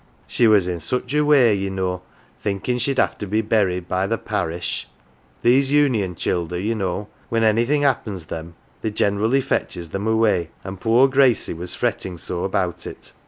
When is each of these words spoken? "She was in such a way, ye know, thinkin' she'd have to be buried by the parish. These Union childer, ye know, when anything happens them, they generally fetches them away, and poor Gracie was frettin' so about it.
"She 0.27 0.47
was 0.47 0.67
in 0.67 0.79
such 0.79 1.13
a 1.13 1.23
way, 1.23 1.53
ye 1.53 1.69
know, 1.69 2.01
thinkin' 2.41 2.79
she'd 2.79 2.97
have 2.97 3.19
to 3.19 3.27
be 3.27 3.41
buried 3.41 3.87
by 3.87 4.07
the 4.07 4.17
parish. 4.17 4.87
These 5.43 5.69
Union 5.69 6.15
childer, 6.15 6.59
ye 6.59 6.73
know, 6.73 7.07
when 7.29 7.43
anything 7.43 7.83
happens 7.83 8.25
them, 8.25 8.55
they 8.81 8.89
generally 8.89 9.41
fetches 9.41 9.89
them 9.89 10.07
away, 10.07 10.49
and 10.63 10.81
poor 10.81 11.07
Gracie 11.07 11.53
was 11.53 11.75
frettin' 11.75 12.17
so 12.17 12.43
about 12.45 12.87
it. 12.87 13.13